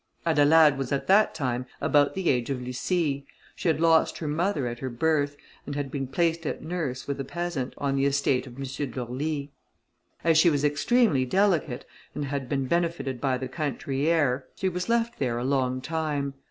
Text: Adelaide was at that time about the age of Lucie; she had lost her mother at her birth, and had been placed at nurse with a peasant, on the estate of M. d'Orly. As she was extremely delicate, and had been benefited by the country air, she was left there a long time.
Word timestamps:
Adelaide 0.25 0.79
was 0.79 0.91
at 0.91 1.05
that 1.05 1.35
time 1.35 1.67
about 1.79 2.15
the 2.15 2.27
age 2.27 2.49
of 2.49 2.59
Lucie; 2.59 3.23
she 3.55 3.67
had 3.67 3.79
lost 3.79 4.17
her 4.17 4.27
mother 4.27 4.65
at 4.65 4.79
her 4.79 4.89
birth, 4.89 5.37
and 5.67 5.75
had 5.75 5.91
been 5.91 6.07
placed 6.07 6.43
at 6.47 6.63
nurse 6.63 7.05
with 7.07 7.19
a 7.19 7.23
peasant, 7.23 7.75
on 7.77 7.95
the 7.97 8.05
estate 8.05 8.47
of 8.47 8.55
M. 8.55 8.63
d'Orly. 8.89 9.51
As 10.23 10.39
she 10.39 10.49
was 10.49 10.63
extremely 10.65 11.23
delicate, 11.23 11.85
and 12.15 12.25
had 12.25 12.49
been 12.49 12.65
benefited 12.65 13.21
by 13.21 13.37
the 13.37 13.47
country 13.47 14.07
air, 14.09 14.47
she 14.55 14.67
was 14.69 14.89
left 14.89 15.19
there 15.19 15.37
a 15.37 15.43
long 15.45 15.81
time. 15.81 16.33